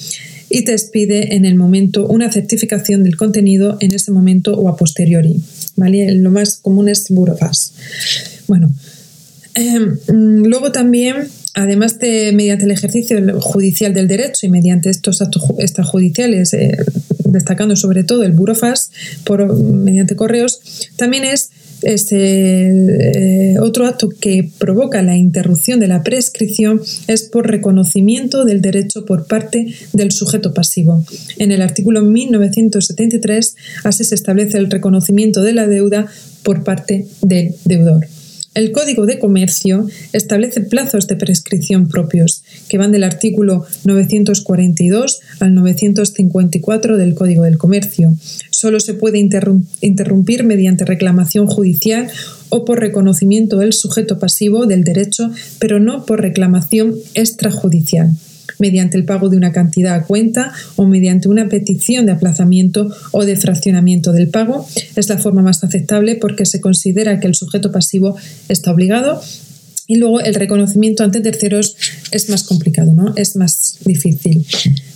y 0.50 0.64
te 0.64 0.72
expide 0.72 1.36
en 1.36 1.44
el 1.44 1.54
momento 1.54 2.06
una 2.06 2.30
certificación 2.32 3.04
del 3.04 3.16
contenido 3.16 3.76
en 3.80 3.94
ese 3.94 4.10
momento 4.10 4.54
o 4.58 4.68
a 4.68 4.76
posteriori. 4.76 5.40
¿vale? 5.76 6.12
Lo 6.16 6.30
más 6.30 6.56
común 6.56 6.88
es 6.88 7.08
burofax. 7.10 7.72
Bueno, 8.46 8.72
Em, 9.54 9.99
mm, 10.08 10.46
luego 10.46 10.73
también, 10.73 11.28
además 11.54 11.99
de 11.99 12.32
mediante 12.32 12.64
el 12.64 12.73
ejercicio 12.73 13.18
judicial 13.40 13.94
del 13.94 14.08
derecho 14.08 14.46
y 14.46 14.50
mediante 14.50 14.90
estos 14.90 15.23
actos 15.23 15.44
extrajudiciales, 15.58 16.52
eh, 16.54 16.76
destacando 17.25 17.76
sobre 17.76 18.04
todo 18.04 18.25
el 18.25 18.32
burofax 18.32 18.90
por 19.25 19.54
mediante 19.56 20.16
correos, 20.16 20.61
también 20.96 21.25
es 21.25 21.50
este, 21.82 23.58
otro 23.61 23.87
acto 23.87 24.08
que 24.08 24.50
provoca 24.58 25.02
la 25.02 25.16
interrupción 25.16 25.80
de 25.80 25.88
la 25.88 26.02
prescripción 26.02 26.80
es 27.08 27.25
por 27.25 27.46
reconocimiento 27.46 28.44
del 28.44 28.62
derecho 28.62 29.04
por 29.04 29.26
parte 29.26 29.66
del 29.92 30.11
sujeto 30.11 30.54
pasivo. 30.54 31.04
En 31.38 31.52
el 31.52 31.61
artículo 31.61 32.02
1973 32.02 33.56
así 33.84 34.04
se 34.04 34.14
establece 34.14 34.56
el 34.58 34.70
reconocimiento 34.70 35.42
de 35.42 35.52
la 35.52 35.66
deuda 35.66 36.06
por 36.42 36.64
parte 36.64 37.06
del 37.20 37.54
deudor. 37.64 38.06
El 38.54 38.70
Código 38.70 39.04
de 39.04 39.18
Comercio 39.18 39.88
establece 40.12 40.61
plazos 40.61 41.08
de 41.08 41.16
prescripción 41.16 41.88
propios, 41.88 42.44
que 42.68 42.78
van 42.78 42.92
del 42.92 43.02
artículo 43.02 43.66
942 43.84 45.20
al 45.40 45.54
954 45.56 46.96
del 46.96 47.14
Código 47.16 47.42
del 47.42 47.58
Comercio. 47.58 48.14
Solo 48.50 48.78
se 48.78 48.94
puede 48.94 49.18
interrumpir 49.18 50.44
mediante 50.44 50.84
reclamación 50.84 51.49
judicial 51.49 52.08
o 52.49 52.64
por 52.64 52.78
reconocimiento 52.78 53.58
del 53.58 53.73
sujeto 53.73 54.20
pasivo 54.20 54.66
del 54.66 54.84
derecho, 54.84 55.32
pero 55.58 55.80
no 55.80 56.06
por 56.06 56.20
reclamación 56.20 56.94
extrajudicial 57.14 58.12
mediante 58.58 58.96
el 58.96 59.04
pago 59.04 59.28
de 59.28 59.37
una 59.37 59.52
cantidad 59.52 59.94
a 59.94 60.04
cuenta 60.04 60.52
o 60.76 60.87
mediante 60.87 61.28
una 61.28 61.49
petición 61.49 62.06
de 62.06 62.12
aplazamiento 62.12 62.90
o 63.12 63.25
de 63.25 63.37
fraccionamiento 63.37 64.12
del 64.12 64.28
pago. 64.28 64.66
Es 64.96 65.08
la 65.08 65.18
forma 65.18 65.42
más 65.42 65.62
aceptable 65.64 66.16
porque 66.16 66.46
se 66.46 66.61
considera 66.61 67.20
que 67.20 67.26
el 67.26 67.34
sujeto 67.34 67.73
pasivo 67.73 68.16
está 68.49 68.73
obligado 68.73 69.20
y 69.87 69.96
luego 69.96 70.20
el 70.20 70.34
reconocimiento 70.34 71.04
ante 71.04 71.20
terceros 71.20 71.76
es 72.11 72.30
más 72.30 72.44
complicado, 72.44 72.94
¿no? 72.94 73.12
Es 73.16 73.37
más 73.37 73.76
difícil. 73.84 74.46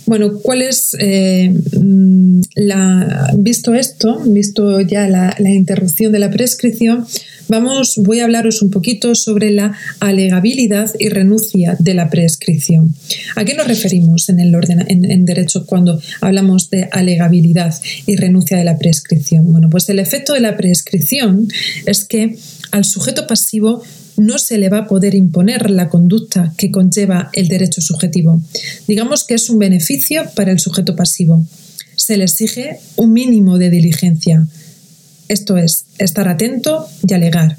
Bueno, 0.05 0.39
¿cuál 0.41 0.63
es 0.63 0.95
eh, 0.99 1.53
mm, 1.79 2.41
la. 2.55 3.31
Visto 3.37 3.75
esto, 3.75 4.19
visto 4.25 4.81
ya 4.81 5.07
la, 5.07 5.35
la, 5.37 5.51
interrupción 5.51 6.11
de 6.11 6.19
la 6.19 6.31
prescripción, 6.31 7.05
vamos, 7.49 7.95
voy 7.97 8.19
a 8.19 8.23
hablaros 8.23 8.61
un 8.61 8.69
poquito 8.69 9.15
sobre 9.15 9.51
la 9.51 9.75
alegabilidad 9.99 10.89
y 10.97 11.09
renuncia 11.09 11.75
de 11.79 11.93
la 11.93 12.09
prescripción. 12.09 12.95
¿A 13.35 13.43
qué 13.43 13.55
nos 13.55 13.67
referimos 13.67 14.29
en 14.29 14.39
el 14.39 14.55
orden 14.55 14.85
en, 14.87 15.25
derecho 15.25 15.65
cuando 15.65 15.99
hablamos 16.21 16.69
de 16.69 16.87
alegabilidad 16.91 17.73
y 18.05 18.15
renuncia 18.15 18.57
de 18.57 18.63
la 18.63 18.77
prescripción? 18.77 19.51
Bueno, 19.51 19.69
pues 19.69 19.89
el 19.89 19.99
efecto 19.99 20.33
de 20.33 20.39
la 20.39 20.55
prescripción 20.55 21.47
es 21.85 22.05
que 22.05 22.37
al 22.71 22.85
sujeto 22.85 23.27
pasivo 23.27 23.83
no 24.17 24.37
se 24.37 24.57
le 24.57 24.69
va 24.69 24.79
a 24.79 24.87
poder 24.87 25.15
imponer 25.15 25.71
la 25.71 25.89
conducta 25.89 26.53
que 26.57 26.71
conlleva 26.71 27.29
el 27.33 27.47
derecho 27.47 27.81
subjetivo. 27.81 28.41
Digamos 28.87 29.23
que 29.23 29.35
es 29.35 29.49
un 29.49 29.59
beneficio 29.59 30.23
para 30.35 30.51
el 30.51 30.59
sujeto 30.59 30.95
pasivo. 30.95 31.45
Se 31.95 32.17
le 32.17 32.25
exige 32.25 32.79
un 32.95 33.13
mínimo 33.13 33.57
de 33.57 33.69
diligencia, 33.69 34.47
esto 35.29 35.57
es, 35.57 35.85
estar 35.97 36.27
atento 36.27 36.87
y 37.07 37.13
alegar. 37.13 37.55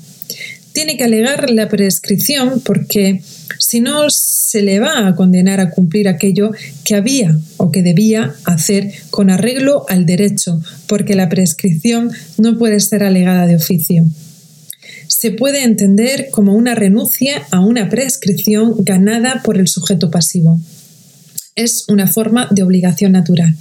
Tiene 0.72 0.96
que 0.96 1.04
alegar 1.04 1.50
la 1.50 1.68
prescripción 1.68 2.60
porque 2.60 3.22
si 3.58 3.80
no 3.80 4.08
se 4.10 4.62
le 4.62 4.80
va 4.80 5.06
a 5.06 5.14
condenar 5.14 5.60
a 5.60 5.70
cumplir 5.70 6.08
aquello 6.08 6.50
que 6.84 6.94
había 6.94 7.36
o 7.56 7.70
que 7.70 7.82
debía 7.82 8.34
hacer 8.44 8.92
con 9.10 9.30
arreglo 9.30 9.84
al 9.88 10.06
derecho, 10.06 10.60
porque 10.86 11.14
la 11.14 11.28
prescripción 11.28 12.10
no 12.38 12.58
puede 12.58 12.80
ser 12.80 13.02
alegada 13.02 13.46
de 13.46 13.56
oficio. 13.56 14.06
Se 15.08 15.32
puede 15.32 15.64
entender 15.64 16.28
como 16.30 16.54
una 16.54 16.74
renuncia 16.74 17.46
a 17.50 17.60
una 17.60 17.88
prescripción 17.88 18.76
ganada 18.78 19.42
por 19.44 19.58
el 19.58 19.68
sujeto 19.68 20.10
pasivo. 20.10 20.60
Es 21.56 21.84
una 21.88 22.06
forma 22.06 22.48
de 22.50 22.62
obligación 22.62 23.12
natural. 23.12 23.56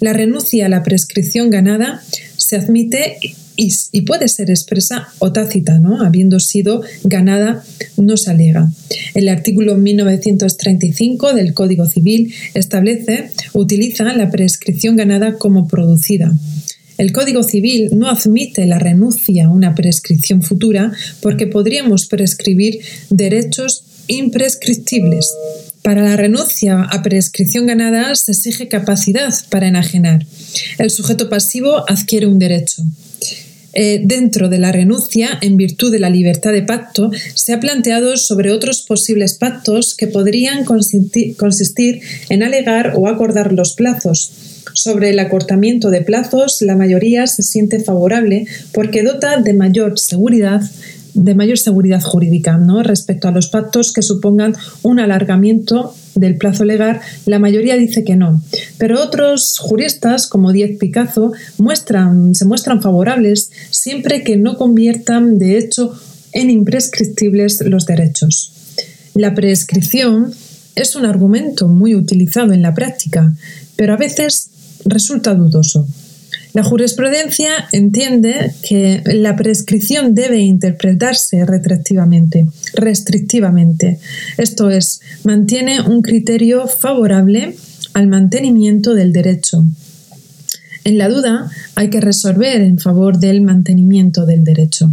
La 0.00 0.12
renuncia 0.12 0.66
a 0.66 0.68
la 0.68 0.82
prescripción 0.82 1.50
ganada 1.50 2.02
se 2.36 2.56
admite 2.56 3.18
y, 3.56 4.00
puede 4.02 4.28
ser 4.28 4.50
expresa 4.50 5.08
o 5.18 5.32
tácita, 5.32 5.78
¿no? 5.78 6.02
Habiendo 6.02 6.40
sido 6.40 6.82
ganada, 7.04 7.64
no 7.96 8.16
se 8.16 8.30
alega. 8.30 8.70
El 9.14 9.28
artículo 9.28 9.76
1935 9.76 11.34
del 11.34 11.54
Código 11.54 11.86
Civil 11.86 12.34
establece, 12.54 13.30
utiliza 13.52 14.12
la 14.14 14.30
prescripción 14.30 14.96
ganada 14.96 15.38
como 15.38 15.68
producida. 15.68 16.32
El 16.98 17.12
Código 17.12 17.42
Civil 17.42 17.90
no 17.96 18.08
admite 18.08 18.66
la 18.66 18.78
renuncia 18.78 19.46
a 19.46 19.50
una 19.50 19.74
prescripción 19.74 20.42
futura 20.42 20.92
porque 21.20 21.46
podríamos 21.46 22.06
prescribir 22.06 22.80
derechos 23.10 23.84
imprescriptibles. 24.06 25.32
Para 25.84 26.00
la 26.00 26.16
renuncia 26.16 26.80
a 26.80 27.02
prescripción 27.02 27.66
ganada 27.66 28.14
se 28.14 28.32
exige 28.32 28.68
capacidad 28.68 29.34
para 29.50 29.68
enajenar. 29.68 30.24
El 30.78 30.88
sujeto 30.88 31.28
pasivo 31.28 31.84
adquiere 31.86 32.26
un 32.26 32.38
derecho. 32.38 32.82
eh, 33.74 34.00
dentro 34.02 34.48
de 34.48 34.58
la 34.58 34.72
renuncia, 34.72 35.36
en 35.42 35.58
virtud 35.58 35.92
de 35.92 35.98
la 35.98 36.08
libertad 36.08 36.52
de 36.52 36.62
pacto, 36.62 37.10
se 37.34 37.52
ha 37.52 37.60
planteado 37.60 38.16
sobre 38.16 38.50
otros 38.50 38.80
posibles 38.80 39.34
pactos 39.34 39.94
que 39.94 40.06
podrían 40.06 40.64
consistir 40.64 42.00
en 42.30 42.42
alegar 42.42 42.94
o 42.96 43.06
acordar 43.06 43.52
los 43.52 43.74
plazos. 43.74 44.32
Sobre 44.72 45.10
el 45.10 45.18
acortamiento 45.18 45.90
de 45.90 46.00
plazos, 46.00 46.62
la 46.62 46.76
mayoría 46.76 47.26
se 47.26 47.42
siente 47.42 47.78
favorable 47.80 48.46
porque 48.72 49.02
dota 49.02 49.36
de 49.36 49.52
mayor 49.52 49.98
seguridad 49.98 50.62
de 51.14 51.34
mayor 51.34 51.58
seguridad 51.58 52.02
jurídica 52.02 52.58
¿no? 52.58 52.82
respecto 52.82 53.28
a 53.28 53.30
los 53.30 53.48
pactos 53.48 53.92
que 53.92 54.02
supongan 54.02 54.54
un 54.82 54.98
alargamiento 54.98 55.94
del 56.14 56.36
plazo 56.36 56.64
legal, 56.64 57.00
la 57.26 57.38
mayoría 57.38 57.76
dice 57.76 58.04
que 58.04 58.16
no. 58.16 58.42
Pero 58.78 59.02
otros 59.02 59.58
juristas, 59.58 60.26
como 60.26 60.52
Diez 60.52 60.76
Picazo, 60.78 61.32
muestran, 61.58 62.34
se 62.34 62.44
muestran 62.44 62.82
favorables 62.82 63.50
siempre 63.70 64.22
que 64.22 64.36
no 64.36 64.56
conviertan, 64.56 65.38
de 65.38 65.58
hecho, 65.58 65.94
en 66.32 66.50
imprescriptibles 66.50 67.62
los 67.62 67.86
derechos. 67.86 68.52
La 69.14 69.34
prescripción 69.34 70.32
es 70.74 70.96
un 70.96 71.04
argumento 71.04 71.68
muy 71.68 71.94
utilizado 71.94 72.52
en 72.52 72.62
la 72.62 72.74
práctica, 72.74 73.32
pero 73.76 73.94
a 73.94 73.96
veces 73.96 74.50
resulta 74.84 75.34
dudoso. 75.34 75.86
La 76.54 76.62
jurisprudencia 76.62 77.50
entiende 77.72 78.54
que 78.62 79.02
la 79.06 79.34
prescripción 79.34 80.14
debe 80.14 80.38
interpretarse 80.38 81.44
restrictivamente, 81.44 82.46
restrictivamente. 82.74 83.98
Esto 84.38 84.70
es, 84.70 85.00
mantiene 85.24 85.80
un 85.80 86.00
criterio 86.00 86.68
favorable 86.68 87.56
al 87.92 88.06
mantenimiento 88.06 88.94
del 88.94 89.12
derecho. 89.12 89.64
En 90.84 90.96
la 90.96 91.08
duda, 91.08 91.50
hay 91.74 91.90
que 91.90 92.00
resolver 92.00 92.60
en 92.60 92.78
favor 92.78 93.18
del 93.18 93.40
mantenimiento 93.40 94.24
del 94.24 94.44
derecho. 94.44 94.92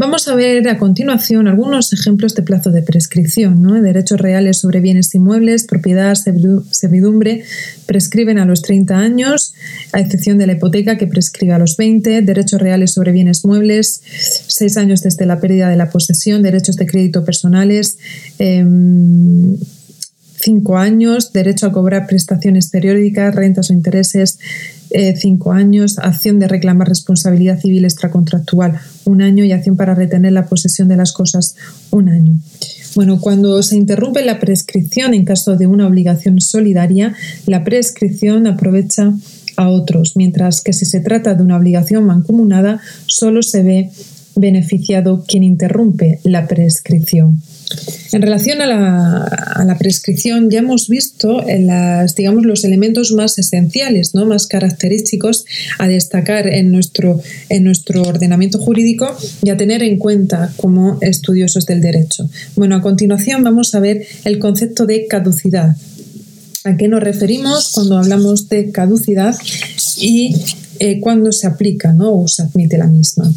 Vamos 0.00 0.28
a 0.28 0.34
ver 0.34 0.66
a 0.66 0.78
continuación 0.78 1.46
algunos 1.46 1.92
ejemplos 1.92 2.34
de 2.34 2.40
plazo 2.40 2.70
de 2.70 2.80
prescripción. 2.80 3.60
¿no? 3.60 3.82
Derechos 3.82 4.18
reales 4.18 4.58
sobre 4.58 4.80
bienes 4.80 5.14
inmuebles, 5.14 5.64
propiedad, 5.64 6.14
servidumbre, 6.14 7.44
prescriben 7.84 8.38
a 8.38 8.46
los 8.46 8.62
30 8.62 8.96
años, 8.96 9.52
a 9.92 10.00
excepción 10.00 10.38
de 10.38 10.46
la 10.46 10.54
hipoteca 10.54 10.96
que 10.96 11.06
prescribe 11.06 11.52
a 11.52 11.58
los 11.58 11.76
20. 11.76 12.22
Derechos 12.22 12.62
reales 12.62 12.92
sobre 12.92 13.12
bienes 13.12 13.44
muebles, 13.44 14.00
6 14.46 14.78
años 14.78 15.02
desde 15.02 15.26
la 15.26 15.38
pérdida 15.38 15.68
de 15.68 15.76
la 15.76 15.90
posesión. 15.90 16.40
Derechos 16.40 16.76
de 16.76 16.86
crédito 16.86 17.22
personales. 17.22 17.98
Em, 18.38 19.58
cinco 20.40 20.78
años, 20.78 21.34
derecho 21.34 21.66
a 21.66 21.72
cobrar 21.72 22.06
prestaciones 22.06 22.70
periódicas, 22.70 23.34
rentas 23.34 23.68
o 23.68 23.74
intereses, 23.74 24.38
eh, 24.90 25.14
cinco 25.16 25.52
años, 25.52 25.98
acción 25.98 26.38
de 26.38 26.48
reclamar 26.48 26.88
responsabilidad 26.88 27.60
civil 27.60 27.84
extracontractual, 27.84 28.80
un 29.04 29.22
año 29.22 29.44
y 29.44 29.52
acción 29.52 29.76
para 29.76 29.94
retener 29.94 30.32
la 30.32 30.46
posesión 30.46 30.88
de 30.88 30.96
las 30.96 31.12
cosas, 31.12 31.56
un 31.90 32.08
año. 32.08 32.34
Bueno, 32.94 33.20
cuando 33.20 33.62
se 33.62 33.76
interrumpe 33.76 34.24
la 34.24 34.40
prescripción 34.40 35.14
en 35.14 35.24
caso 35.24 35.56
de 35.56 35.66
una 35.66 35.86
obligación 35.86 36.40
solidaria, 36.40 37.14
la 37.46 37.64
prescripción 37.64 38.46
aprovecha 38.46 39.12
a 39.56 39.68
otros, 39.68 40.16
mientras 40.16 40.60
que 40.60 40.72
si 40.72 40.86
se 40.86 41.00
trata 41.00 41.34
de 41.34 41.42
una 41.42 41.56
obligación 41.56 42.04
mancomunada, 42.04 42.80
solo 43.06 43.42
se 43.42 43.62
ve 43.62 43.90
beneficiado 44.36 45.24
quien 45.26 45.42
interrumpe 45.42 46.20
la 46.24 46.46
prescripción. 46.46 47.40
En 48.12 48.22
relación 48.22 48.60
a 48.60 48.66
la, 48.66 49.76
prescripción, 49.78 50.50
ya 50.50 50.58
hemos 50.58 50.88
visto 50.88 51.44
digamos, 52.16 52.44
los 52.44 52.64
elementos 52.64 53.12
más 53.12 53.38
esenciales, 53.38 54.14
¿no? 54.14 54.26
más 54.26 54.46
característicos 54.46 55.44
a 55.78 55.88
destacar 55.88 56.48
en 56.48 56.72
nuestro, 56.72 57.20
en 57.48 57.64
nuestro 57.64 58.02
ordenamiento 58.02 58.58
jurídico 58.58 59.16
y 59.42 59.50
a 59.50 59.56
tener 59.56 59.82
en 59.82 59.98
cuenta 59.98 60.52
como 60.56 60.98
estudiosos 61.00 61.66
del 61.66 61.80
derecho. 61.80 62.28
Bueno, 62.56 62.76
a 62.76 62.82
continuación 62.82 63.44
vamos 63.44 63.74
a 63.74 63.80
ver 63.80 64.04
el 64.24 64.38
concepto 64.38 64.86
de 64.86 65.06
caducidad. 65.06 65.76
¿A 66.64 66.76
qué 66.76 66.88
nos 66.88 67.02
referimos 67.02 67.72
cuando 67.72 67.96
hablamos 67.96 68.48
de 68.48 68.70
caducidad 68.70 69.34
y 69.98 70.34
eh, 70.78 71.00
cuándo 71.00 71.32
se 71.32 71.46
aplica 71.46 71.92
¿no? 71.92 72.20
o 72.20 72.28
se 72.28 72.42
admite 72.42 72.76
la 72.76 72.86
misma? 72.86 73.32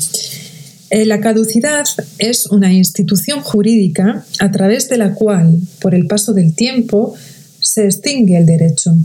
Eh, 0.94 1.08
la 1.08 1.20
caducidad 1.20 1.86
es 2.20 2.46
una 2.46 2.72
institución 2.72 3.42
jurídica 3.42 4.24
a 4.38 4.52
través 4.52 4.90
de 4.90 5.00
la 5.00 5.16
cual, 5.16 5.58
por 5.82 5.96
el 5.96 6.06
paso 6.06 6.34
del 6.34 6.54
tiempo, 6.54 7.16
se 7.60 7.86
extingue 7.86 8.38
el 8.38 8.46
derecho. 8.46 8.96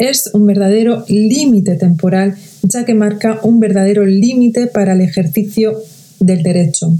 Es 0.00 0.30
un 0.32 0.46
verdadero 0.46 1.04
límite 1.06 1.76
temporal, 1.76 2.36
ya 2.64 2.84
que 2.84 2.94
marca 2.94 3.38
un 3.44 3.60
verdadero 3.60 4.04
límite 4.04 4.66
para 4.66 4.94
el 4.94 5.00
ejercicio 5.00 5.80
del 6.18 6.42
derecho. 6.42 6.92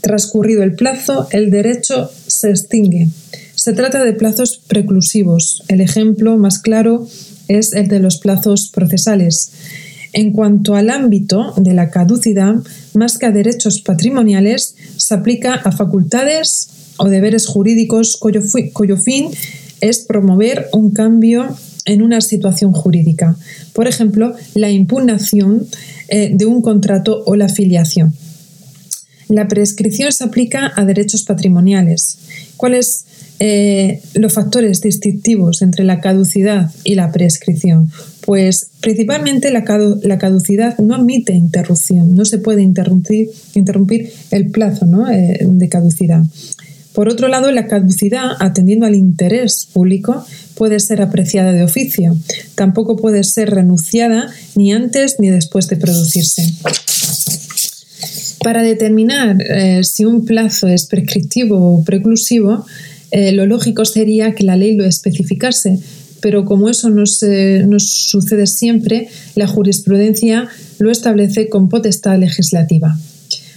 Transcurrido 0.00 0.62
el 0.62 0.74
plazo, 0.74 1.28
el 1.30 1.50
derecho 1.50 2.10
se 2.26 2.48
extingue. 2.48 3.08
Se 3.56 3.74
trata 3.74 4.02
de 4.02 4.14
plazos 4.14 4.58
preclusivos. 4.66 5.62
El 5.68 5.82
ejemplo 5.82 6.38
más 6.38 6.60
claro 6.60 7.06
es 7.48 7.74
el 7.74 7.88
de 7.88 8.00
los 8.00 8.16
plazos 8.16 8.70
procesales. 8.72 9.50
En 10.16 10.32
cuanto 10.32 10.76
al 10.76 10.88
ámbito 10.88 11.52
de 11.58 11.74
la 11.74 11.90
caducidad, 11.90 12.54
más 12.94 13.18
que 13.18 13.26
a 13.26 13.32
derechos 13.32 13.82
patrimoniales, 13.82 14.74
se 14.96 15.12
aplica 15.12 15.56
a 15.56 15.72
facultades 15.72 16.70
o 16.96 17.10
deberes 17.10 17.46
jurídicos 17.46 18.16
cuyo, 18.16 18.40
fin 18.96 19.28
es 19.82 19.98
promover 19.98 20.70
un 20.72 20.92
cambio 20.92 21.54
en 21.84 22.00
una 22.00 22.22
situación 22.22 22.72
jurídica. 22.72 23.36
Por 23.74 23.88
ejemplo, 23.88 24.34
la 24.54 24.70
impugnación 24.70 25.66
eh, 26.08 26.30
de 26.32 26.46
un 26.46 26.62
contrato 26.62 27.22
o 27.26 27.36
la 27.36 27.50
filiación. 27.50 28.14
La 29.28 29.48
prescripción 29.48 30.12
se 30.12 30.24
aplica 30.24 30.72
a 30.76 30.86
derechos 30.86 31.24
patrimoniales. 31.24 32.16
¿Cuáles 32.56 33.04
eh, 33.38 34.00
los 34.14 34.32
factores 34.32 34.80
distintivos 34.80 35.60
entre 35.60 35.84
la 35.84 36.00
caducidad 36.00 36.70
y 36.84 36.94
la 36.94 37.12
prescripción? 37.12 37.90
Pues 38.26 38.70
principalmente 38.80 39.52
la, 39.52 39.62
caducidad 39.62 40.76
no 40.78 40.96
admite 40.96 41.32
interrupción, 41.32 42.16
no 42.16 42.24
se 42.24 42.38
puede 42.38 42.62
interrumpir, 42.62 43.30
el 44.32 44.50
plazo 44.50 44.84
eh, 45.08 45.38
de 45.42 45.68
caducidad. 45.68 46.22
Por 46.92 47.08
otro 47.08 47.28
lado, 47.28 47.52
la 47.52 47.68
caducidad, 47.68 48.32
atendiendo 48.40 48.84
al 48.84 48.96
interés 48.96 49.68
público, 49.72 50.24
puede 50.56 50.80
ser 50.80 51.02
apreciada 51.02 51.52
de 51.52 51.62
oficio. 51.62 52.16
Tampoco 52.56 52.96
puede 52.96 53.22
ser 53.22 53.50
renunciada 53.50 54.28
ni 54.56 54.72
antes 54.72 55.20
ni 55.20 55.28
después 55.28 55.68
de 55.68 55.76
producirse. 55.76 56.42
Para 58.42 58.62
determinar 58.62 59.36
eh, 59.42 59.84
si 59.84 60.04
un 60.04 60.24
plazo 60.24 60.66
es 60.66 60.86
prescriptivo 60.86 61.58
o 61.58 61.84
preclusivo, 61.84 62.64
eh, 63.10 63.30
lo 63.32 63.46
lógico 63.46 63.84
sería 63.84 64.34
que 64.34 64.44
la 64.44 64.56
ley 64.56 64.74
lo 64.74 64.84
especificase, 64.84 65.78
pero 66.26 66.44
como 66.44 66.68
eso 66.68 66.90
no, 66.90 67.06
sucede 67.06 68.48
siempre, 68.48 69.06
la 69.36 69.46
jurisprudencia 69.46 70.48
lo 70.80 70.90
establece 70.90 71.48
con 71.48 71.68
potestad 71.68 72.18
legislativa. 72.18 72.98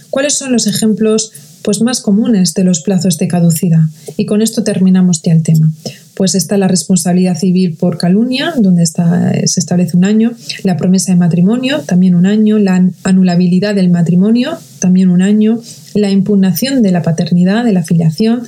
¿Cuáles 0.08 0.34
son 0.34 0.52
los 0.52 0.68
ejemplos 0.68 1.32
pues, 1.62 1.82
más 1.82 2.00
comunes 2.00 2.54
de 2.54 2.62
los 2.62 2.82
plazos 2.82 3.18
de 3.18 3.26
caducidad? 3.26 3.80
Y 4.16 4.24
con 4.24 4.40
esto 4.40 4.62
terminamos 4.62 5.20
ya 5.20 5.32
el 5.32 5.42
tema. 5.42 5.68
Pues 6.14 6.36
está 6.36 6.58
la 6.58 6.68
responsabilidad 6.68 7.36
civil 7.36 7.74
por 7.74 7.98
calumnia, 7.98 8.54
donde 8.56 8.86
se 8.86 9.58
establece 9.58 9.96
un 9.96 10.04
año, 10.04 10.30
la 10.62 10.76
promesa 10.76 11.10
de 11.10 11.18
matrimonio, 11.18 11.80
también 11.80 12.14
un 12.14 12.26
año, 12.26 12.56
la 12.60 12.88
anulabilidad 13.02 13.74
del 13.74 13.90
matrimonio, 13.90 14.58
también 14.78 15.10
un 15.10 15.22
año, 15.22 15.60
la 15.94 16.12
impugnación 16.12 16.84
de 16.84 16.92
la 16.92 17.02
paternidad, 17.02 17.64
de 17.64 17.72
la 17.72 17.82
filiación, 17.82 18.44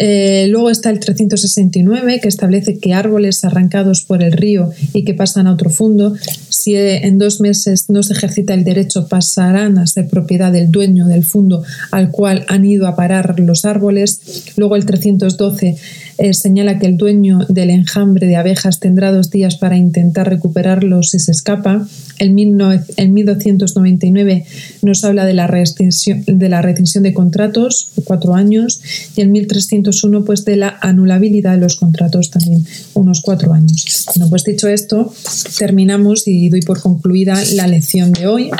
eh, 0.00 0.46
luego 0.48 0.70
está 0.70 0.90
el 0.90 1.00
369, 1.00 2.20
que 2.20 2.28
establece 2.28 2.78
que 2.78 2.94
árboles 2.94 3.44
arrancados 3.44 4.04
por 4.04 4.22
el 4.22 4.32
río 4.32 4.70
y 4.92 5.04
que 5.04 5.14
pasan 5.14 5.46
a 5.48 5.52
otro 5.52 5.70
fondo, 5.70 6.14
si 6.48 6.76
en 6.76 7.18
dos 7.18 7.40
meses 7.40 7.90
no 7.90 8.02
se 8.02 8.12
ejercita 8.12 8.54
el 8.54 8.62
derecho, 8.62 9.08
pasarán 9.08 9.76
a 9.78 9.86
ser 9.86 10.08
propiedad 10.08 10.52
del 10.52 10.70
dueño 10.70 11.06
del 11.06 11.24
fondo 11.24 11.64
al 11.90 12.10
cual 12.10 12.44
han 12.48 12.64
ido 12.64 12.86
a 12.86 12.94
parar 12.94 13.40
los 13.40 13.64
árboles. 13.64 14.52
Luego 14.56 14.76
el 14.76 14.86
312 14.86 15.76
eh, 16.18 16.34
señala 16.34 16.80
que 16.80 16.86
el 16.86 16.96
dueño 16.96 17.38
del 17.48 17.70
enjambre 17.70 18.26
de 18.26 18.34
abejas 18.34 18.80
tendrá 18.80 19.12
dos 19.12 19.30
días 19.30 19.56
para 19.56 19.76
intentar 19.76 20.28
recuperarlos 20.28 21.10
si 21.10 21.20
se 21.20 21.30
escapa. 21.30 21.86
El, 22.18 22.32
1299 22.32 24.44
nos 24.82 25.04
habla 25.04 25.24
de 25.24 25.34
la, 25.34 25.46
retención 25.46 26.24
de 26.26 26.48
la 26.48 26.60
de 26.60 27.14
contratos, 27.14 27.92
cuatro 28.04 28.34
años, 28.34 28.80
y 29.14 29.20
el 29.20 29.28
1301 29.28 30.24
pues 30.24 30.44
de 30.44 30.56
la 30.56 30.76
anulabilidad 30.80 31.52
de 31.52 31.58
los 31.58 31.76
contratos 31.76 32.30
también, 32.30 32.66
unos 32.94 33.20
cuatro 33.20 33.52
años. 33.52 34.06
Bueno, 34.16 34.28
pues 34.28 34.42
dicho 34.42 34.66
esto, 34.66 35.14
terminamos 35.56 36.26
y 36.26 36.48
doy 36.48 36.62
por 36.62 36.80
concluida 36.80 37.40
la 37.54 37.68
lección 37.68 38.12
de 38.12 38.26
hoy. 38.26 38.50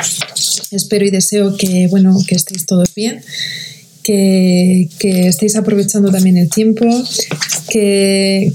Espero 0.70 1.04
y 1.04 1.10
deseo 1.10 1.56
que, 1.56 1.88
bueno, 1.88 2.16
que 2.24 2.36
estéis 2.36 2.66
todos 2.66 2.94
bien 2.94 3.20
que, 4.98 5.28
estéis 5.28 5.56
aprovechando 5.56 6.10
también 6.10 6.38
el 6.38 6.48
tiempo, 6.48 6.86
que, 7.68 8.52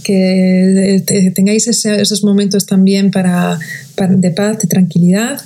tengáis 1.36 1.68
esos 1.68 2.24
momentos 2.24 2.66
también 2.66 3.12
para, 3.12 3.60
de 4.10 4.32
paz, 4.32 4.60
de 4.60 4.68
tranquilidad. 4.68 5.42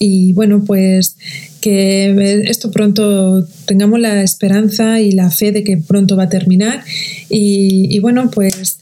Y 0.00 0.32
bueno, 0.32 0.64
pues 0.64 1.16
que 1.60 2.42
esto 2.46 2.70
pronto 2.72 3.46
tengamos 3.64 4.00
la 4.00 4.22
esperanza 4.22 5.00
y 5.00 5.12
la 5.12 5.30
fe 5.30 5.52
de 5.52 5.62
que 5.62 5.76
pronto 5.76 6.16
va 6.16 6.24
a 6.24 6.28
terminar. 6.28 6.82
Y, 7.28 7.98
bueno, 8.00 8.30
pues 8.30 8.80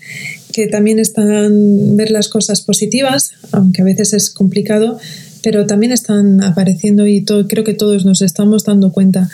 que 0.52 0.66
también 0.66 0.98
están 0.98 1.96
ver 1.96 2.10
las 2.10 2.28
cosas 2.28 2.62
positivas, 2.62 3.32
aunque 3.52 3.82
a 3.82 3.84
veces 3.84 4.12
es 4.12 4.30
complicado, 4.30 4.98
pero 5.42 5.66
también 5.66 5.92
están 5.92 6.42
apareciendo 6.42 7.06
y 7.06 7.22
todo, 7.22 7.48
creo 7.48 7.64
que 7.64 7.74
todos 7.74 8.04
nos 8.04 8.20
estamos 8.22 8.64
dando 8.64 8.92
cuenta 8.92 9.30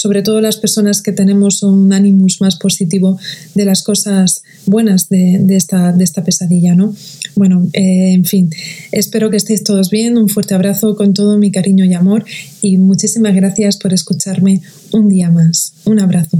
sobre 0.00 0.22
todo 0.22 0.40
las 0.40 0.56
personas 0.56 1.02
que 1.02 1.12
tenemos 1.12 1.62
un 1.62 1.92
ánimos 1.92 2.40
más 2.40 2.56
positivo 2.56 3.18
de 3.54 3.66
las 3.66 3.82
cosas 3.82 4.42
buenas 4.64 5.10
de, 5.10 5.44
esta, 5.50 5.92
de 5.92 6.04
esta 6.04 6.24
pesadilla, 6.24 6.74
¿no? 6.74 6.94
Bueno, 7.36 7.66
eh, 7.74 8.14
en 8.14 8.24
fin, 8.24 8.48
espero 8.92 9.28
que 9.28 9.36
estéis 9.36 9.62
todos 9.62 9.90
bien, 9.90 10.16
un 10.16 10.30
fuerte 10.30 10.54
abrazo 10.54 10.96
con 10.96 11.12
todo 11.12 11.36
mi 11.36 11.52
cariño 11.52 11.84
y 11.84 11.92
amor 11.92 12.24
y 12.62 12.78
muchísimas 12.78 13.34
gracias 13.34 13.76
por 13.76 13.92
escucharme 13.92 14.62
un 14.90 15.10
día 15.10 15.30
más. 15.30 15.74
Un 15.84 16.00
abrazo. 16.00 16.38